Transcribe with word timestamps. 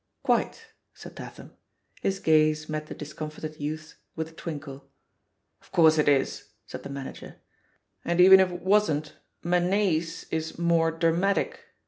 "Quite," 0.23 0.73
said 0.95 1.15
Tatham. 1.15 1.51
His 2.01 2.17
gaze 2.19 2.67
met 2.67 2.87
the 2.87 2.95
dis 2.95 3.13
comfited 3.13 3.59
youth's 3.59 3.97
with 4.15 4.29
a 4.29 4.33
twinkle. 4.33 4.89
"Of 5.61 5.71
course 5.71 5.99
it 5.99 6.07
is," 6.09 6.53
said 6.65 6.81
the 6.81 6.89
manager. 6.89 7.35
"And 8.03 8.19
even 8.19 8.39
if 8.39 8.51
it 8.51 8.63
wasn't, 8.63 9.13
^inenace^ 9.45 10.25
is 10.31 10.57
more 10.57 10.89
dramatic. 10.89 11.59